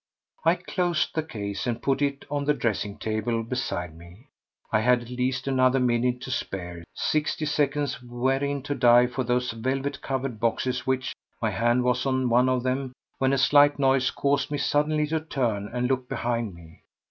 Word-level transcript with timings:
I 0.43 0.55
closed 0.55 1.13
the 1.13 1.21
case 1.21 1.67
and 1.67 1.79
put 1.79 2.01
it 2.01 2.25
on 2.31 2.45
the 2.45 2.55
dressing 2.55 2.97
table 2.97 3.43
beside 3.43 3.95
me. 3.95 4.29
I 4.71 4.79
had 4.79 5.03
at 5.03 5.09
least 5.11 5.47
another 5.47 5.79
minute 5.79 6.21
to 6.21 6.31
spare—sixty 6.31 7.45
seconds 7.45 8.01
wherein 8.01 8.63
to 8.63 8.73
dive 8.73 9.11
for 9.13 9.23
those 9.23 9.51
velvet 9.51 10.01
covered 10.01 10.39
boxes 10.39 10.87
which— 10.87 11.13
My 11.39 11.51
hand 11.51 11.83
was 11.83 12.07
on 12.07 12.29
one 12.29 12.49
of 12.49 12.63
them 12.63 12.93
when 13.19 13.31
a 13.31 13.37
slight 13.37 13.77
noise 13.77 14.09
caused 14.09 14.49
me 14.49 14.57
suddenly 14.57 15.05
to 15.05 15.19
turn 15.19 15.67
and 15.71 15.87
to 15.89 15.93
look 15.93 16.09
behind 16.09 16.55
me. 16.55 16.81